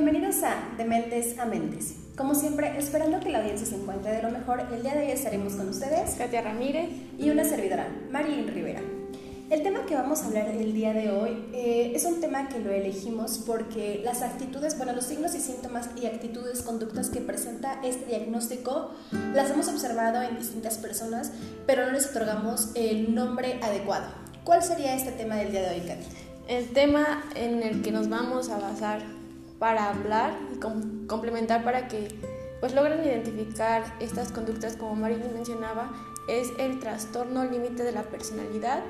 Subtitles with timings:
[0.00, 1.96] bienvenidos a De Mentes a Mentes.
[2.16, 5.10] Como siempre, esperando que la audiencia se encuentre de lo mejor, el día de hoy
[5.10, 6.88] estaremos con ustedes, Katia Ramírez
[7.18, 8.80] y una servidora, Marilyn Rivera.
[9.50, 12.60] El tema que vamos a hablar el día de hoy eh, es un tema que
[12.60, 17.80] lo elegimos porque las actitudes, bueno, los signos y síntomas y actitudes, conductas que presenta
[17.82, 18.92] este diagnóstico
[19.34, 21.32] las hemos observado en distintas personas,
[21.66, 24.06] pero no les otorgamos el nombre adecuado.
[24.44, 26.06] ¿Cuál sería este tema del día de hoy, Katy?
[26.46, 29.17] El tema en el que nos vamos a basar
[29.58, 30.58] para hablar y
[31.06, 32.08] complementar para que
[32.60, 35.92] pues logren identificar estas conductas como Marilyn mencionaba
[36.28, 38.82] es el trastorno límite de la personalidad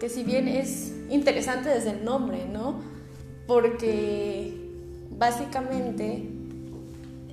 [0.00, 2.82] que si bien es interesante desde el nombre, ¿no?
[3.46, 4.52] Porque
[5.16, 6.28] básicamente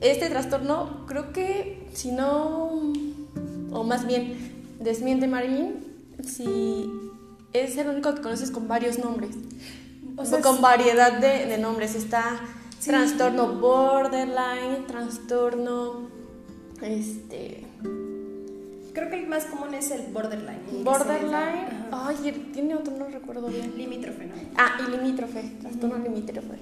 [0.02, 2.94] este trastorno creo que si no,
[3.72, 5.84] o más bien desmiente Marilyn,
[6.24, 6.92] si
[7.54, 9.32] es el único que conoces con varios nombres,
[10.16, 11.96] o sea, con variedad de, de nombres.
[11.96, 12.40] Está
[12.86, 16.10] trastorno borderline, trastorno,
[16.82, 17.66] este,
[18.94, 20.84] Creo que el más común es el borderline.
[20.84, 21.79] Borderline.
[21.92, 23.78] Ay, tiene otro, no recuerdo bien.
[23.78, 24.34] Limítrofe, ¿no?
[24.56, 26.58] Ah, y limítrofe, trastorno limítrofe.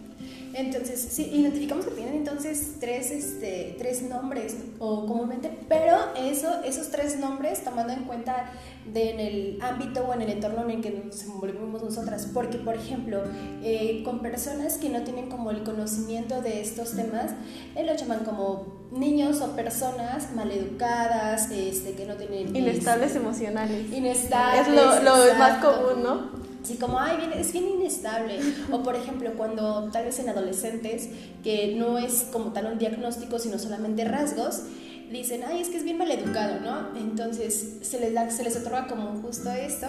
[0.53, 6.89] Entonces, sí, identificamos que tienen entonces tres, este, tres nombres, o comúnmente, pero eso, esos
[6.89, 8.51] tres nombres tomando en cuenta
[8.91, 12.29] de, en el ámbito o en el entorno en el que nos desenvolvemos nosotras.
[12.33, 13.21] Porque, por ejemplo,
[13.61, 17.31] eh, con personas que no tienen como el conocimiento de estos temas,
[17.75, 22.55] eh, lo llaman como niños o personas maleducadas, este, que no tienen...
[22.55, 23.91] Inestables emocionales.
[23.91, 24.67] Inestables.
[24.67, 26.47] Es lo, lo más común, ¿no?
[26.63, 28.39] Sí, como, ay, bien, es bien inestable.
[28.71, 31.09] O por ejemplo, cuando tal vez en adolescentes,
[31.43, 34.63] que no es como tal un diagnóstico, sino solamente rasgos,
[35.11, 36.97] dicen, ay, es que es bien maleducado, ¿no?
[36.97, 39.87] Entonces se les, da, se les otorga como justo esto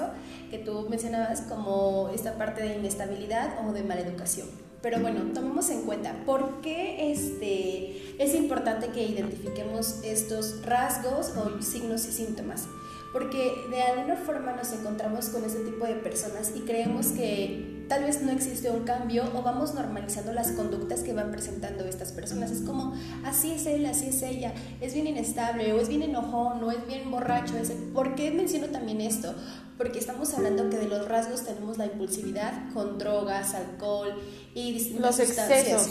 [0.51, 4.47] que tú mencionabas, como esta parte de inestabilidad o de maleducación.
[4.81, 11.61] Pero bueno, tomemos en cuenta por qué este, es importante que identifiquemos estos rasgos o
[11.61, 12.69] signos y síntomas.
[13.13, 18.05] Porque de alguna forma nos encontramos con este tipo de personas y creemos que tal
[18.05, 22.51] vez no existe un cambio o vamos normalizando las conductas que van presentando estas personas.
[22.51, 26.63] Es como, así es él, así es ella, es bien inestable o es bien enojón
[26.63, 27.55] o es bien borracho.
[27.95, 29.35] ¿Por qué menciono también esto?
[29.79, 34.13] Porque estamos hablando que de los rasgos tenemos la impulsividad con drogas, alcohol
[34.55, 35.89] y distintas los excesos.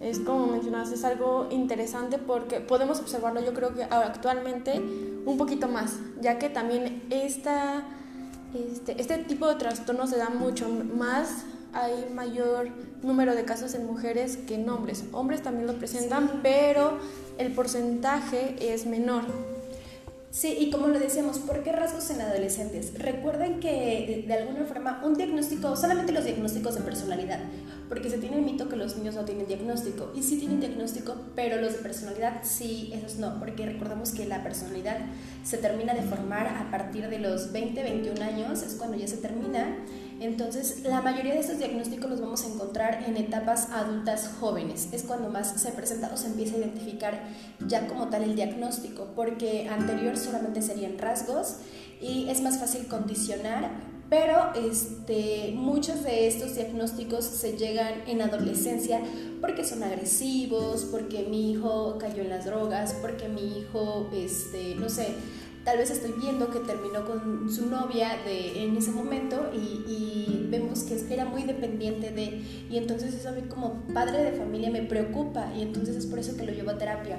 [0.00, 4.80] Es como mencionabas, es algo interesante porque podemos observarlo yo creo que actualmente
[5.26, 7.82] un poquito más, ya que también esta,
[8.54, 12.68] este, este tipo de trastorno se da mucho más, hay mayor
[13.02, 15.04] número de casos en mujeres que en hombres.
[15.12, 16.98] Hombres también lo presentan, pero
[17.36, 19.24] el porcentaje es menor.
[20.30, 22.92] Sí, y como lo decíamos, ¿por qué rasgos en adolescentes?
[22.98, 27.40] Recuerden que de alguna forma un diagnóstico, solamente los diagnósticos de personalidad,
[27.88, 31.16] porque se tiene el mito que los niños no tienen diagnóstico, y sí tienen diagnóstico,
[31.34, 34.98] pero los de personalidad sí, esos no, porque recordemos que la personalidad
[35.44, 39.16] se termina de formar a partir de los 20, 21 años, es cuando ya se
[39.16, 39.78] termina,
[40.20, 44.88] entonces, la mayoría de estos diagnósticos los vamos a encontrar en etapas adultas jóvenes.
[44.92, 47.22] Es cuando más se presenta o se empieza a identificar
[47.66, 51.56] ya como tal el diagnóstico, porque anterior solamente serían rasgos
[52.00, 53.70] y es más fácil condicionar,
[54.10, 59.00] pero este, muchos de estos diagnósticos se llegan en adolescencia
[59.40, 64.88] porque son agresivos, porque mi hijo cayó en las drogas, porque mi hijo, este, no
[64.88, 65.08] sé,
[65.68, 70.82] tal vez estoy viendo que terminó con su novia de, en ese momento y, vemos
[70.84, 74.80] que era muy dependiente de, y entonces eso a mí como padre de familia me
[74.80, 77.18] preocupa y entonces es por eso que lo llevo a terapia.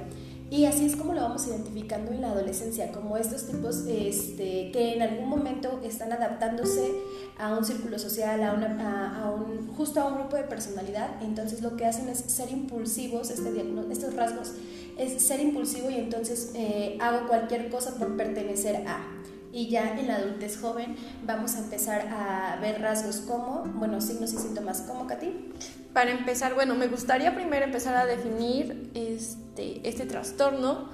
[0.50, 4.94] Y así es como lo vamos identificando en la adolescencia, como estos tipos este, que
[4.94, 6.92] en algún momento están adaptándose
[7.38, 11.76] a un círculo social, a, una, un, justo a un grupo de personalidad, entonces lo
[11.76, 13.48] que hacen es ser impulsivos, este
[13.92, 14.54] estos rasgos,
[14.98, 19.06] es ser impulsivo y entonces eh, hago cualquier cosa por pertenecer a.
[19.52, 20.96] Y ya en la adultez joven
[21.26, 25.52] vamos a empezar a ver rasgos como, bueno, signos y síntomas como, Katy.
[25.92, 30.88] Para empezar, bueno, me gustaría primero empezar a definir este, este trastorno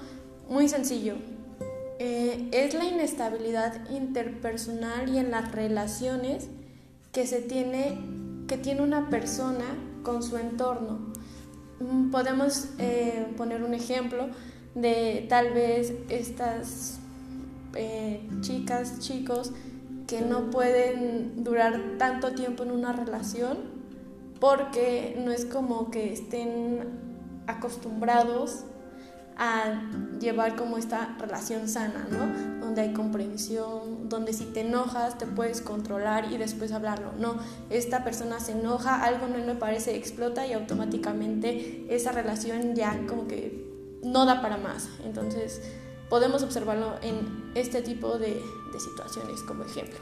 [0.49, 1.15] muy sencillo.
[1.99, 6.47] Eh, es la inestabilidad interpersonal y en las relaciones
[7.11, 7.97] que se tiene,
[8.47, 9.65] que tiene una persona
[10.03, 11.13] con su entorno.
[11.79, 14.29] Mm, podemos eh, poner un ejemplo
[14.75, 16.99] de tal vez estas
[17.77, 19.51] eh, chicas, chicos
[20.07, 23.57] que no pueden durar tanto tiempo en una relación
[24.39, 26.79] porque no es como que estén
[27.47, 28.63] acostumbrados
[29.37, 29.81] a
[30.19, 32.65] llevar como esta relación sana, ¿no?
[32.65, 37.11] donde hay comprensión, donde si te enojas te puedes controlar y después hablarlo.
[37.19, 37.35] No,
[37.69, 43.27] esta persona se enoja, algo no le parece, explota y automáticamente esa relación ya como
[43.27, 43.67] que
[44.03, 44.89] no da para más.
[45.05, 45.61] Entonces
[46.09, 49.97] podemos observarlo en este tipo de, de situaciones como ejemplo.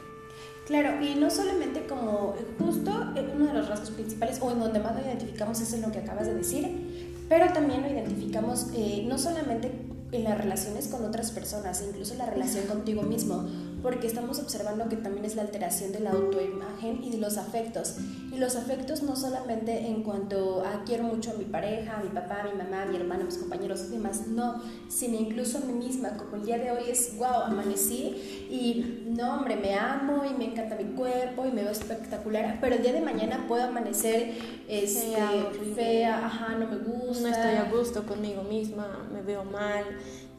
[0.66, 2.90] Claro, y no solamente como justo
[3.34, 5.98] uno de los rasgos principales o en donde más lo identificamos es en lo que
[5.98, 9.70] acabas de decir, pero también lo identificamos eh, no solamente
[10.10, 13.44] en las relaciones con otras personas, incluso la relación contigo mismo,
[13.82, 17.96] porque estamos observando que también es la alteración de la autoimagen y de los afectos.
[18.32, 22.08] Y los afectos no solamente en cuanto a quiero mucho a mi pareja, a mi
[22.08, 25.58] papá, a mi mamá, a mi hermano, a mis compañeros y demás, no, sino incluso
[25.58, 29.74] a mí misma, como el día de hoy es, wow, amanecí y no, hombre, me
[29.74, 33.44] amo y me encanta mi cuerpo y me veo espectacular, pero el día de mañana
[33.46, 34.32] puedo amanecer
[34.68, 37.22] este, fea, fea ajá, no me gusta.
[37.22, 39.84] No estoy a gusto conmigo misma, me veo mal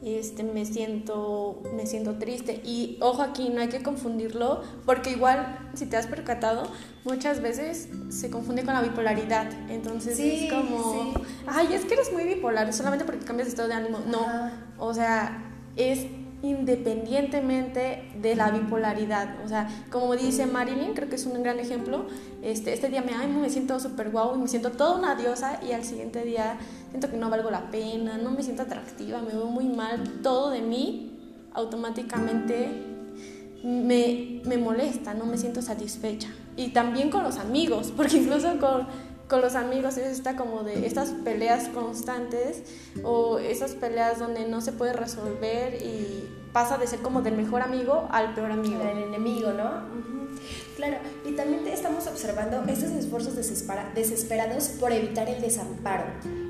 [0.02, 2.60] este, me, siento, me siento triste.
[2.64, 6.64] Y ojo aquí, no hay que confundirlo, porque igual, si te has percatado,
[7.04, 9.50] muchas veces se confunde con la bipolaridad.
[9.68, 11.14] Entonces es como,
[11.46, 13.98] ay, es que eres muy bipolar, solamente porque cambias de estado de ánimo.
[14.06, 15.44] No, o sea,
[15.76, 16.06] es
[16.42, 19.44] independientemente de la bipolaridad.
[19.44, 22.06] O sea, como dice Marilyn, creo que es un gran ejemplo,
[22.42, 25.60] este, este día me, ay, me siento súper guau y me siento toda una diosa
[25.66, 26.58] y al siguiente día
[26.90, 30.50] siento que no valgo la pena, no me siento atractiva, me veo muy mal, todo
[30.50, 31.18] de mí
[31.54, 32.84] automáticamente
[33.64, 36.28] me, me molesta, no me siento satisfecha.
[36.56, 38.86] Y también con los amigos, porque incluso con
[39.28, 42.62] con los amigos es esta como de estas peleas constantes
[43.02, 47.62] o esas peleas donde no se puede resolver y pasa de ser como del mejor
[47.62, 48.80] amigo al peor amigo.
[48.82, 49.98] El enemigo, ¿no?
[50.76, 50.96] Claro,
[51.26, 56.04] y también estamos observando estos esfuerzos desesperados por evitar el desamparo.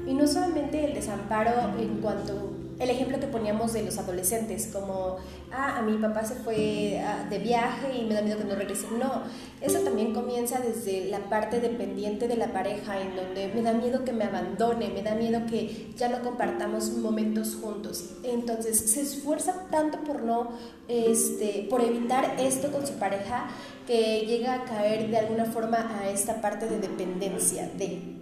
[0.07, 5.17] Y no solamente el desamparo en cuanto el ejemplo que poníamos de los adolescentes, como,
[5.51, 8.55] ah, a mi papá se fue ah, de viaje y me da miedo que no
[8.55, 8.87] regrese.
[8.99, 9.23] No,
[9.61, 14.05] eso también comienza desde la parte dependiente de la pareja, en donde me da miedo
[14.05, 18.11] que me abandone, me da miedo que ya no compartamos momentos juntos.
[18.23, 20.51] Entonces se esfuerza tanto por no,
[20.87, 23.49] este, por evitar esto con su pareja,
[23.89, 28.18] que llega a caer de alguna forma a esta parte de dependencia de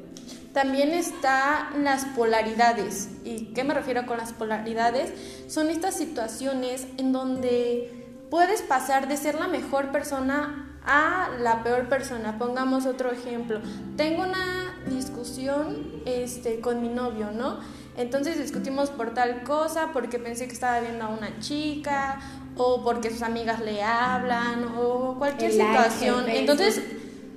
[0.57, 3.11] también están las polaridades.
[3.25, 5.13] ¿Y qué me refiero con las polaridades?
[5.49, 11.91] Son estas situaciones en donde puedes pasar de ser la mejor persona a la peor
[11.91, 12.39] persona.
[12.39, 13.61] Pongamos otro ejemplo.
[13.99, 17.59] Tengo una discusión este, con mi novio, ¿no?
[17.99, 22.19] Entonces discutimos por tal cosa, porque pensé que estaba viendo a una chica,
[22.57, 26.31] o porque sus amigas le hablan, o cualquier situación.
[26.31, 26.81] Entonces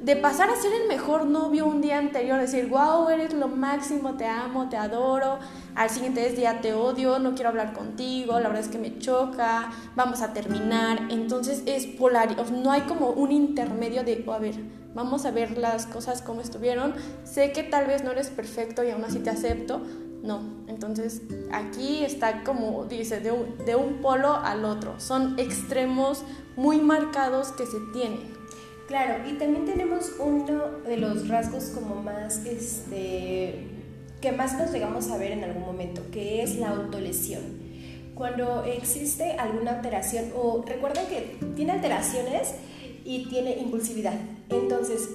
[0.02, 4.16] de pasar a ser el mejor novio un día anterior, decir, wow, eres lo máximo,
[4.16, 5.40] te amo, te adoro,
[5.76, 9.72] al siguiente día te odio, no quiero hablar contigo, la verdad es que me choca,
[9.96, 11.08] vamos a terminar.
[11.10, 14.56] Entonces es polar, no hay como un intermedio de, oh, a ver,
[14.94, 16.94] vamos a ver las cosas como estuvieron,
[17.26, 19.82] sé que tal vez no eres perfecto y aún así te acepto.
[20.24, 25.00] No, entonces aquí está como dice, de un, de un polo al otro.
[25.00, 26.24] Son extremos
[26.58, 28.39] muy marcados que se tienen.
[28.90, 33.68] Claro, y también tenemos uno de los rasgos como más, este,
[34.20, 37.44] que más nos llegamos a ver en algún momento, que es la autolesión.
[38.16, 42.56] Cuando existe alguna alteración, o recuerden que tiene alteraciones
[43.06, 44.16] y tiene impulsividad.
[44.50, 45.08] Entonces,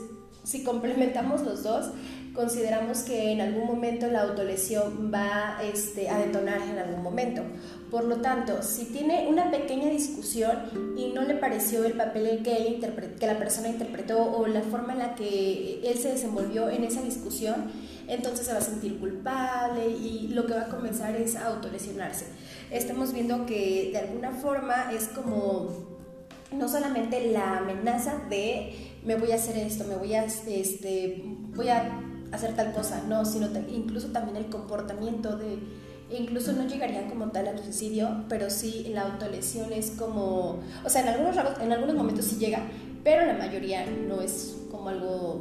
[0.44, 1.90] si complementamos los dos,
[2.34, 7.42] consideramos que en algún momento la autolesión va este, a detonar en algún momento.
[7.90, 12.56] Por lo tanto, si tiene una pequeña discusión y no le pareció el papel que,
[12.56, 16.82] él que la persona interpretó o la forma en la que él se desenvolvió en
[16.82, 17.70] esa discusión,
[18.08, 22.26] entonces se va a sentir culpable y lo que va a comenzar es a autolesionarse.
[22.72, 25.94] Estamos viendo que de alguna forma es como
[26.52, 28.72] no solamente la amenaza de
[29.04, 31.22] me voy a hacer esto, me voy a, este,
[31.54, 32.00] voy a
[32.34, 35.58] hacer tal cosa, no, sino incluso también el comportamiento de,
[36.10, 41.02] incluso no llegaría como tal al suicidio, pero sí la autolesión es como, o sea,
[41.02, 42.60] en algunos, en algunos momentos sí llega,
[43.02, 45.40] pero la mayoría no es como algo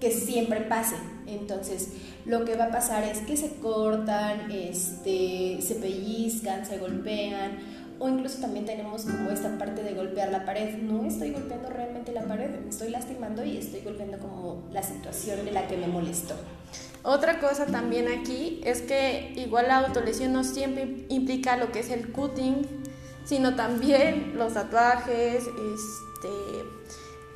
[0.00, 0.96] que siempre pase.
[1.26, 1.88] Entonces,
[2.26, 7.58] lo que va a pasar es que se cortan, este, se pellizcan, se golpean,
[7.98, 10.76] o incluso también tenemos como esta parte de golpear la pared.
[10.78, 15.44] No estoy golpeando realmente la pared, me estoy lastimando y estoy golpeando como la situación
[15.44, 16.34] de la que me molestó.
[17.02, 21.90] Otra cosa también aquí es que igual la autolesión no siempre implica lo que es
[21.90, 22.66] el cutting,
[23.24, 26.28] sino también los tatuajes, este,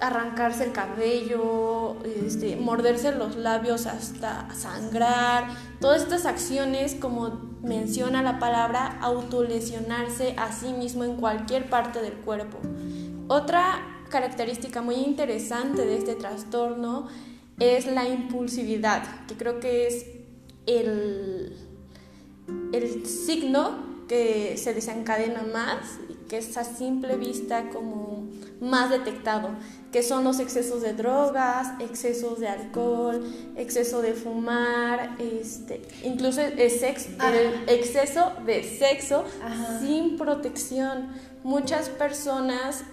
[0.00, 5.48] arrancarse el cabello, este, morderse los labios hasta sangrar,
[5.80, 12.14] todas estas acciones como menciona la palabra autolesionarse a sí mismo en cualquier parte del
[12.14, 12.58] cuerpo.
[13.28, 17.08] Otra característica muy interesante de este trastorno
[17.58, 20.06] es la impulsividad, que creo que es
[20.66, 21.56] el,
[22.72, 28.17] el signo que se desencadena más y que es a simple vista como
[28.61, 29.50] más detectado,
[29.92, 33.23] que son los excesos de drogas, excesos de alcohol,
[33.56, 39.25] exceso de fumar, este, incluso el, sexo, el exceso de sexo
[39.80, 41.08] sin protección.
[41.44, 42.85] Muchas personas,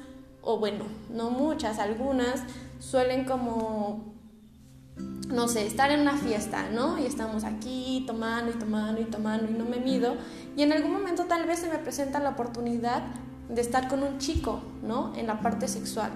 [0.42, 2.44] o bueno, no muchas, algunas,
[2.80, 4.16] suelen como
[5.30, 7.00] no sé, estar en una fiesta, ¿no?
[7.00, 10.16] Y estamos aquí tomando y tomando y tomando y no me mido.
[10.56, 13.04] Y en algún momento tal vez se me presenta la oportunidad
[13.50, 15.14] de estar con un chico, ¿no?
[15.16, 16.12] En la parte sexual.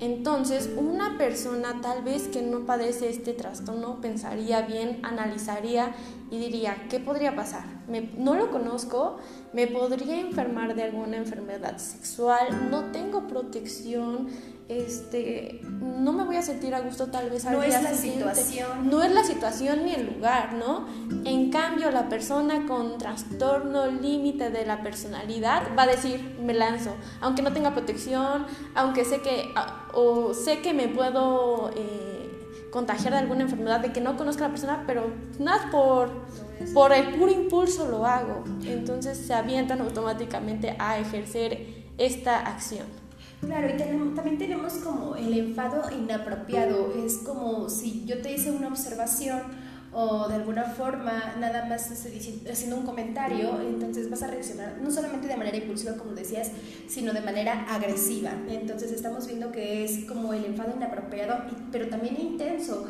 [0.00, 5.94] Entonces, una persona tal vez que no padece este trastorno pensaría bien, analizaría
[6.30, 7.64] y diría, ¿qué podría pasar?
[8.16, 9.18] no lo conozco,
[9.54, 14.28] me podría enfermar de alguna enfermedad sexual, no tengo protección,
[14.68, 18.90] este, no me voy a sentir a gusto tal vez al no es la situación.
[18.90, 20.86] No es la situación ni el lugar no
[21.26, 26.94] en cambio la persona con trastorno límite de la personalidad va a decir me lanzo
[27.20, 29.52] aunque no tenga protección aunque sé que
[29.92, 32.13] o sé que me puedo eh,
[32.74, 36.10] contagiar de alguna enfermedad de que no conozca a la persona pero nada por
[36.74, 42.86] por el puro impulso lo hago entonces se avientan automáticamente a ejercer esta acción
[43.40, 46.94] Claro, y también tenemos como el enfado inapropiado.
[47.04, 49.42] Es como si yo te hice una observación
[49.94, 51.90] o de alguna forma nada más
[52.50, 56.50] haciendo un comentario, entonces vas a reaccionar no solamente de manera impulsiva, como decías,
[56.88, 58.32] sino de manera agresiva.
[58.48, 62.88] Entonces estamos viendo que es como el enfado inapropiado, pero también intenso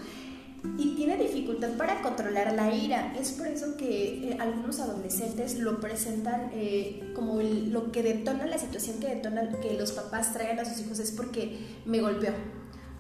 [0.78, 3.14] y tiene dificultad para controlar la ira.
[3.18, 8.58] Es por eso que eh, algunos adolescentes lo presentan eh, como lo que detona la
[8.58, 12.32] situación que detona que los papás traigan a sus hijos es porque me golpeó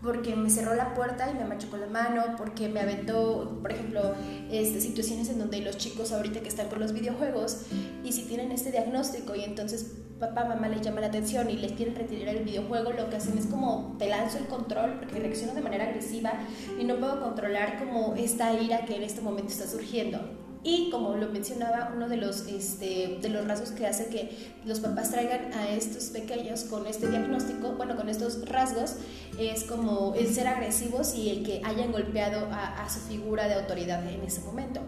[0.04, 4.14] porque me cerró la puerta y me machucó la mano, porque me aventó, por ejemplo,
[4.50, 7.62] este, situaciones en donde los chicos ahorita que están con los videojuegos
[8.04, 11.72] y si tienen este diagnóstico y entonces papá, mamá les llama la atención y les
[11.72, 15.54] quieren retirar el videojuego, lo que hacen es como te lanzo el control porque reacciono
[15.54, 16.34] de manera agresiva
[16.78, 20.43] y no puedo controlar como esta ira que en este momento está surgiendo.
[20.64, 24.30] Y como lo mencionaba, uno de los, este, de los rasgos que hace que
[24.64, 28.96] los papás traigan a estos pequeños con este diagnóstico, bueno, con estos rasgos,
[29.38, 33.54] es como el ser agresivos y el que hayan golpeado a, a su figura de
[33.54, 34.80] autoridad en ese momento.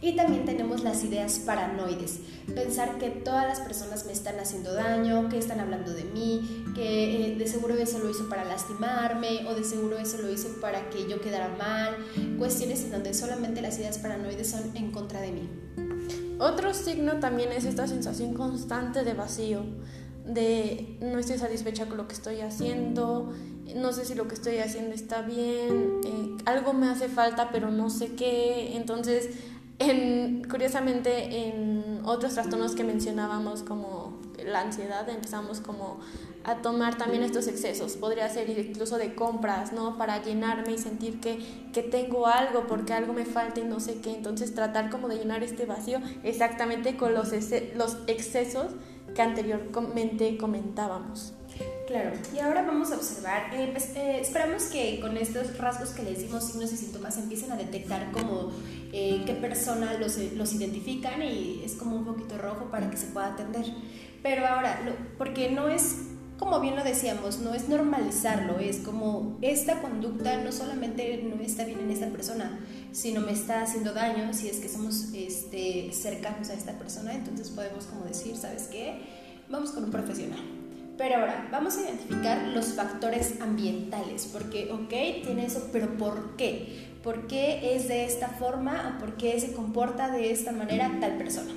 [0.00, 2.20] Y también tenemos las ideas paranoides,
[2.54, 7.32] pensar que todas las personas me están haciendo daño, que están hablando de mí, que
[7.32, 10.88] eh, de seguro eso lo hizo para lastimarme o de seguro eso lo hizo para
[10.90, 11.96] que yo quedara mal,
[12.38, 15.48] cuestiones en donde solamente las ideas paranoides son en contra de mí.
[16.38, 19.64] Otro signo también es esta sensación constante de vacío,
[20.24, 23.32] de no estoy satisfecha con lo que estoy haciendo,
[23.74, 27.70] no sé si lo que estoy haciendo está bien, eh, algo me hace falta pero
[27.72, 29.30] no sé qué, entonces
[29.78, 36.00] en, curiosamente, en otros trastornos que mencionábamos como la ansiedad, empezamos como
[36.44, 37.96] a tomar también estos excesos.
[37.96, 39.98] Podría ser incluso de compras, ¿no?
[39.98, 41.38] Para llenarme y sentir que,
[41.72, 44.14] que tengo algo, porque algo me falta y no sé qué.
[44.14, 47.32] Entonces tratar como de llenar este vacío exactamente con los,
[47.74, 48.66] los excesos
[49.14, 51.34] que anteriormente comentábamos.
[51.88, 56.02] Claro, y ahora vamos a observar, eh, pues, eh, esperamos que con estos rasgos que
[56.02, 58.52] les dimos, signos y síntomas, empiecen a detectar como
[58.92, 63.06] eh, qué persona los, los, identifican y es como un poquito rojo para que se
[63.06, 63.64] pueda atender.
[64.22, 64.78] Pero ahora,
[65.16, 70.52] porque no es, como bien lo decíamos, no es normalizarlo, es como esta conducta no
[70.52, 72.60] solamente no está bien en esta persona,
[72.92, 77.48] sino me está haciendo daño si es que somos este, cercanos a esta persona, entonces
[77.48, 79.00] podemos como decir, ¿sabes qué?
[79.48, 80.57] Vamos con un profesional
[80.98, 86.88] pero ahora, vamos a identificar los factores ambientales, porque, ok, tiene eso, pero ¿por qué?
[87.04, 91.16] ¿Por qué es de esta forma o por qué se comporta de esta manera tal
[91.16, 91.52] persona?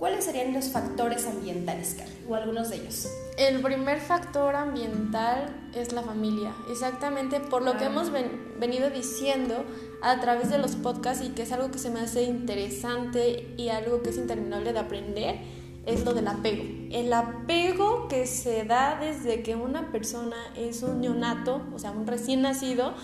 [0.00, 2.12] ¿Cuáles serían los factores ambientales, Carly?
[2.28, 3.08] O algunos de ellos.
[3.38, 7.86] El primer factor ambiental es la familia, exactamente por lo que ah.
[7.86, 8.10] hemos
[8.58, 9.64] venido diciendo
[10.02, 13.68] a través de los podcasts y que es algo que se me hace interesante y
[13.68, 16.62] algo que es interminable de aprender es lo del apego.
[16.90, 22.06] El apego que se da desde que una persona es un neonato, o sea, un
[22.06, 22.94] recién nacido,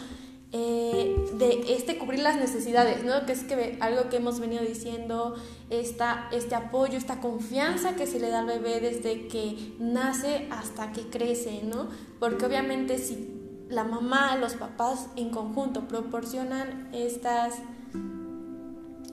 [0.50, 3.26] eh, de este cubrir las necesidades, ¿no?
[3.26, 5.34] Que es que algo que hemos venido diciendo,
[5.68, 10.92] esta, este apoyo, esta confianza que se le da al bebé desde que nace hasta
[10.92, 11.88] que crece, ¿no?
[12.18, 13.34] Porque obviamente si
[13.68, 17.56] la mamá, los papás en conjunto proporcionan estas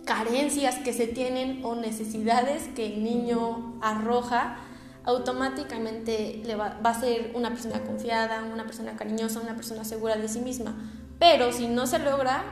[0.05, 4.57] carencias que se tienen o necesidades que el niño arroja,
[5.03, 10.15] automáticamente le va, va, a ser una persona confiada, una persona cariñosa, una persona segura
[10.15, 10.75] de sí misma.
[11.19, 12.43] Pero si no se logra,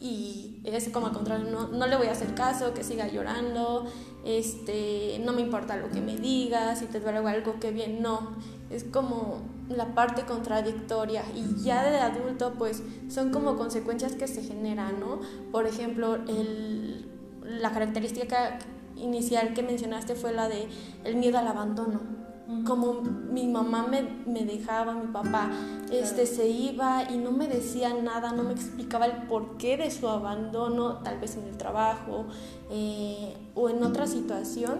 [0.00, 3.90] y es como al contrario, no, no, le voy a hacer caso, que siga llorando,
[4.24, 8.36] este, no me importa lo que me digas, si te duele algo que bien, no,
[8.70, 14.42] es como la parte contradictoria y ya de adulto pues son como consecuencias que se
[14.42, 15.20] generan, ¿no?
[15.52, 16.97] Por ejemplo, el,
[17.48, 18.58] la característica
[18.96, 20.68] inicial que mencionaste fue la de
[21.04, 22.00] el miedo al abandono.
[22.66, 25.50] Como mi mamá me, me, dejaba, mi papá
[25.92, 30.08] este, se iba y no me decía nada, no me explicaba el porqué de su
[30.08, 32.24] abandono, tal vez en el trabajo
[32.70, 34.78] eh, o en otra situación,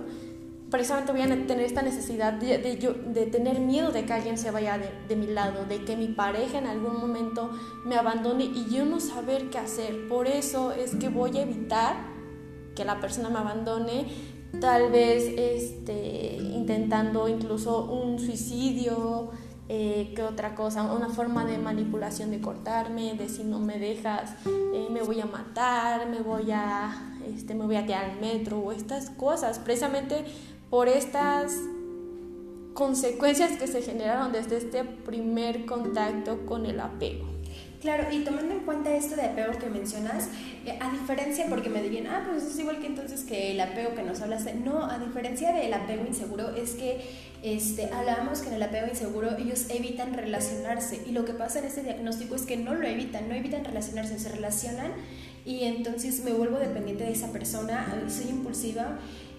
[0.70, 4.38] precisamente voy a tener esta necesidad de, de, yo, de tener miedo de que alguien
[4.38, 7.50] se vaya de, de, mi lado, de que mi pareja en algún momento
[7.84, 10.08] me abandone y yo no saber qué hacer.
[10.08, 12.07] Por eso es que voy a evitar
[12.78, 14.06] que la persona me abandone
[14.60, 19.32] tal vez este, intentando incluso un suicidio,
[19.68, 24.30] eh, que otra cosa, una forma de manipulación de cortarme, de si no me dejas
[24.46, 28.60] eh, me voy a matar, me voy a, este, me voy a tirar al metro
[28.60, 30.24] o estas cosas, precisamente
[30.70, 31.52] por estas
[32.74, 37.26] consecuencias que se generaron desde este primer contacto con el apego.
[37.80, 40.28] Claro, y tomando en cuenta esto de apego que mencionas,
[40.66, 43.94] eh, a diferencia, porque me dirían, ah, pues es igual que entonces que el apego
[43.94, 47.00] que nos hablaste, no, a diferencia del apego inseguro, es que
[47.44, 51.66] este, hablábamos que en el apego inseguro ellos evitan relacionarse, y lo que pasa en
[51.66, 54.90] este diagnóstico es que no lo evitan, no evitan relacionarse, se relacionan,
[55.44, 58.98] y entonces me vuelvo dependiente de esa persona, soy impulsiva,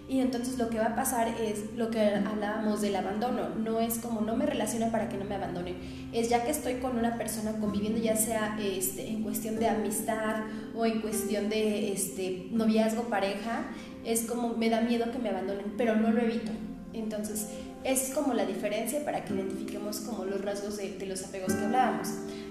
[0.09, 3.49] y entonces lo que va a pasar es lo que hablábamos del abandono.
[3.49, 5.75] No es como no me relaciono para que no me abandone.
[6.11, 10.45] Es ya que estoy con una persona conviviendo, ya sea este, en cuestión de amistad
[10.75, 13.67] o en cuestión de este, noviazgo, pareja,
[14.03, 16.51] es como me da miedo que me abandonen, pero no lo evito.
[16.91, 17.47] Entonces,
[17.83, 22.09] es como la diferencia para que identifiquemos como los rasgos de, los apegos que hablábamos.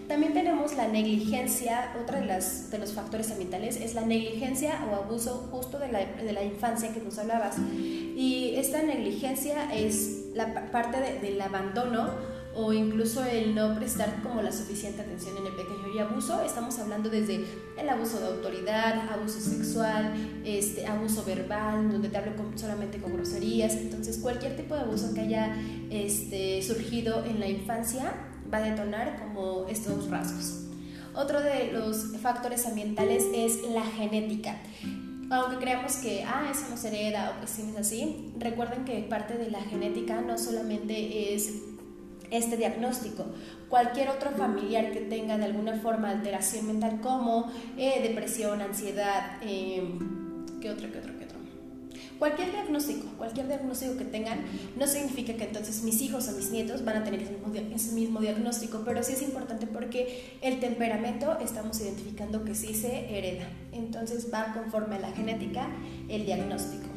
[0.08, 4.94] También tenemos la negligencia, otra de, las, de los factores ambientales es la negligencia o
[4.94, 7.56] abuso justo de la, de la infancia que nos hablabas.
[7.58, 14.50] Y esta negligencia es la parte del abandono o incluso el no prestar como la
[14.50, 15.94] suficiente atención en el pequeño.
[15.94, 17.44] Y abuso, estamos hablando desde
[17.78, 20.12] el abuso de autoridad, abuso sexual,
[20.44, 23.74] este, abuso verbal, donde te hablo solamente con groserías.
[23.74, 25.56] Entonces, cualquier tipo de abuso que haya
[25.90, 28.12] este, surgido en la infancia
[28.52, 30.64] va a detonar como estos rasgos.
[31.14, 34.56] Otro de los factores ambientales es la genética.
[35.30, 39.00] Aunque creamos que, ah, eso no se hereda o que sí es así, recuerden que
[39.02, 41.67] parte de la genética no solamente es
[42.30, 43.26] este diagnóstico.
[43.68, 49.82] Cualquier otro familiar que tenga de alguna forma alteración mental como eh, depresión, ansiedad, eh,
[50.60, 51.18] ¿qué otro, qué otro?
[52.18, 54.40] Cualquier diagnóstico, cualquier diagnóstico que tengan,
[54.76, 57.92] no significa que entonces mis hijos o mis nietos van a tener ese mismo, ese
[57.92, 63.48] mismo diagnóstico, pero sí es importante porque el temperamento estamos identificando que sí se hereda.
[63.72, 65.68] Entonces va conforme a la genética
[66.08, 66.87] el diagnóstico.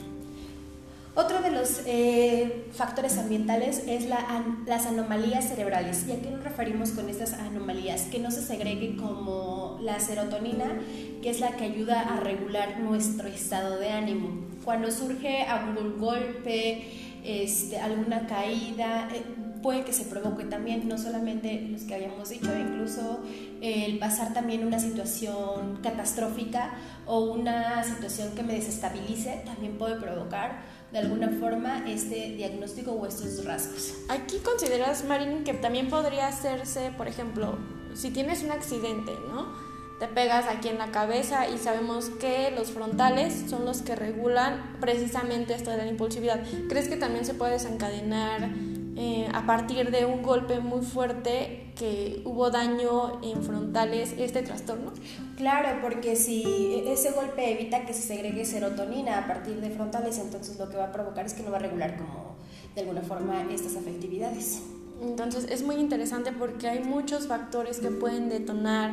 [1.14, 6.06] Otro de los eh, factores ambientales es la, las anomalías cerebrales.
[6.08, 8.04] ¿Y a qué nos referimos con estas anomalías?
[8.04, 10.80] Que no se segregue como la serotonina,
[11.22, 14.48] que es la que ayuda a regular nuestro estado de ánimo.
[14.64, 16.86] Cuando surge algún golpe,
[17.26, 19.22] este, alguna caída, eh,
[19.62, 23.20] puede que se provoque también, no solamente los que habíamos dicho, incluso
[23.62, 26.74] el pasar también una situación catastrófica
[27.06, 33.06] o una situación que me desestabilice, también puede provocar de alguna forma este diagnóstico o
[33.06, 33.94] estos rasgos.
[34.10, 37.58] Aquí consideras, Marín, que también podría hacerse, por ejemplo,
[37.94, 39.72] si tienes un accidente, ¿no?
[40.00, 44.78] Te pegas aquí en la cabeza y sabemos que los frontales son los que regulan
[44.82, 46.42] precisamente esto de la impulsividad.
[46.68, 48.50] ¿Crees que también se puede desencadenar
[48.96, 54.92] eh, a partir de un golpe muy fuerte que hubo daño en frontales este trastorno?
[55.38, 60.60] Claro, porque si ese golpe evita que se segregue serotonina a partir de frontales, entonces
[60.60, 62.36] lo que va a provocar es que no va a regular como
[62.76, 64.62] de alguna forma estas afectividades.
[65.02, 68.92] Entonces es muy interesante porque hay muchos factores que pueden detonar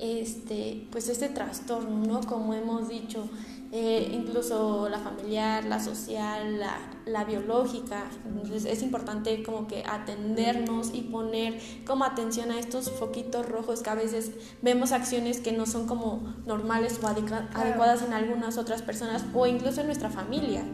[0.00, 2.20] este, pues este trastorno, ¿no?
[2.22, 3.28] Como hemos dicho,
[3.74, 8.04] eh, incluso la familiar, la social, la, la, biológica.
[8.26, 13.88] Entonces es importante como que atendernos y poner como atención a estos foquitos rojos que
[13.88, 19.24] a veces vemos acciones que no son como normales o adecuadas en algunas otras personas
[19.32, 20.64] o incluso en nuestra familia.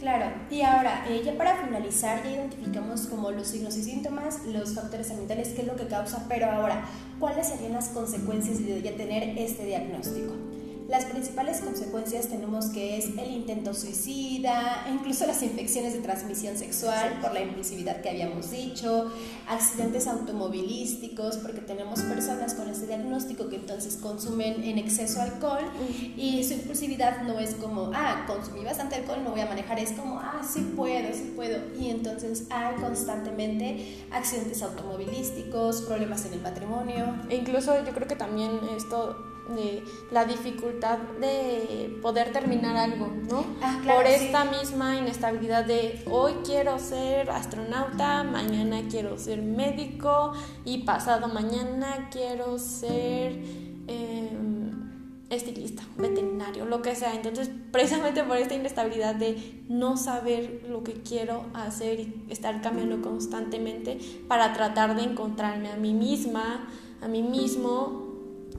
[0.00, 4.74] Claro, y ahora, eh, ya para finalizar, ya identificamos como los signos y síntomas, los
[4.74, 6.86] factores ambientales, qué es lo que causa, pero ahora,
[7.20, 10.32] ¿cuáles serían las consecuencias de ya tener este diagnóstico?
[10.88, 17.18] Las principales consecuencias tenemos que es el intento suicida, incluso las infecciones de transmisión sexual
[17.20, 19.10] por la impulsividad que habíamos dicho,
[19.48, 25.64] accidentes automovilísticos, porque tenemos personas con ese diagnóstico que entonces consumen en exceso alcohol
[26.16, 29.92] y su impulsividad no es como, ah, consumí bastante alcohol, no voy a manejar, es
[29.92, 31.58] como, ah, sí puedo, sí puedo.
[31.78, 37.16] Y entonces hay constantemente accidentes automovilísticos, problemas en el matrimonio.
[37.28, 43.44] E incluso yo creo que también esto de la dificultad de poder terminar algo, ¿no?
[43.60, 44.24] Ah, claro, Por sí.
[44.24, 50.32] esta misma inestabilidad de hoy quiero ser astronauta, mañana quiero ser médico
[50.64, 53.38] y pasado mañana quiero ser
[53.88, 54.72] em,
[55.30, 57.14] estilista, veterinario, lo que sea.
[57.14, 63.00] Entonces, precisamente por esta inestabilidad de no saber lo que quiero hacer y estar cambiando
[63.00, 66.68] constantemente para tratar de encontrarme a mí misma,
[67.00, 68.01] a mí mismo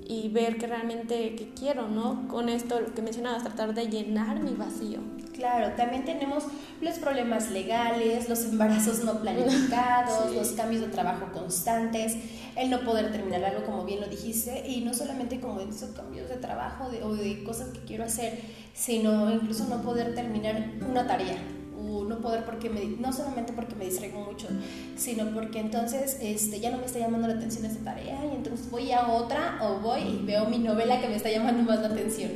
[0.07, 2.27] y ver que realmente que quiero, ¿no?
[2.27, 4.99] Con esto lo que mencionabas, tratar de llenar mi vacío.
[5.33, 6.43] Claro, también tenemos
[6.81, 10.35] los problemas legales, los embarazos no planificados, Sí.
[10.35, 12.15] los cambios de trabajo constantes,
[12.55, 16.29] el no poder terminar algo como bien lo dijiste, y no solamente como esos cambios
[16.29, 18.39] de trabajo de- o de cosas que quiero hacer,
[18.75, 21.37] sino incluso no poder terminar una tarea.
[21.83, 24.47] No poder porque me, no solamente porque me distraigo mucho,
[24.95, 28.69] sino porque entonces este, ya no me está llamando la atención esta tarea y entonces
[28.69, 31.87] voy a otra o voy y veo mi novela que me está llamando más la
[31.87, 32.31] atención.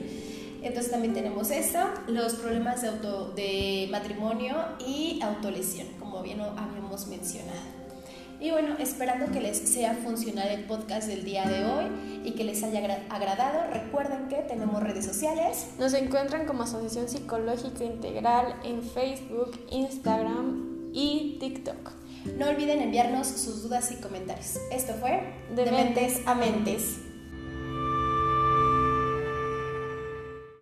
[0.62, 4.56] Entonces también tenemos esto, los problemas de, auto, de matrimonio
[4.86, 7.77] y autolesión, como bien habíamos mencionado.
[8.40, 11.86] Y bueno, esperando que les sea funcional el podcast del día de hoy
[12.24, 15.68] y que les haya agra- agradado, recuerden que tenemos redes sociales.
[15.80, 21.92] Nos encuentran como Asociación Psicológica Integral en Facebook, Instagram y TikTok.
[22.38, 24.58] No olviden enviarnos sus dudas y comentarios.
[24.72, 26.98] Esto fue De De Mentes a Mentes.